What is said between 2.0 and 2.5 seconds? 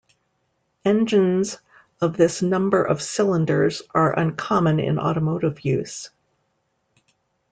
of this